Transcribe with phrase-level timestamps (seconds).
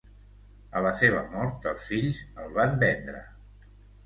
[0.79, 3.23] A la seva mort, els fills el van vendre.